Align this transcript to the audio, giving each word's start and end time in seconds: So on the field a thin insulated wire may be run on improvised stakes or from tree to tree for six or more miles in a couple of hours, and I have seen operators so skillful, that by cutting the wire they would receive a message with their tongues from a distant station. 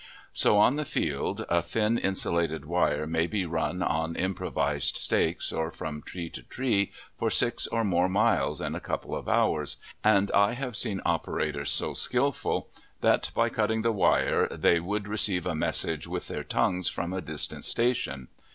So 0.33 0.57
on 0.57 0.77
the 0.77 0.83
field 0.83 1.45
a 1.47 1.61
thin 1.61 1.99
insulated 1.99 2.65
wire 2.65 3.05
may 3.05 3.27
be 3.27 3.45
run 3.45 3.83
on 3.83 4.15
improvised 4.15 4.97
stakes 4.97 5.53
or 5.53 5.69
from 5.69 6.01
tree 6.01 6.27
to 6.31 6.41
tree 6.41 6.91
for 7.19 7.29
six 7.29 7.67
or 7.67 7.83
more 7.83 8.09
miles 8.09 8.61
in 8.61 8.73
a 8.73 8.79
couple 8.79 9.15
of 9.15 9.29
hours, 9.29 9.77
and 10.03 10.31
I 10.31 10.53
have 10.53 10.75
seen 10.75 11.03
operators 11.05 11.69
so 11.69 11.93
skillful, 11.93 12.71
that 13.01 13.29
by 13.35 13.49
cutting 13.49 13.83
the 13.83 13.91
wire 13.91 14.47
they 14.47 14.79
would 14.79 15.07
receive 15.07 15.45
a 15.45 15.53
message 15.53 16.07
with 16.07 16.29
their 16.29 16.43
tongues 16.43 16.89
from 16.89 17.13
a 17.13 17.21
distant 17.21 17.63
station. 17.63 18.29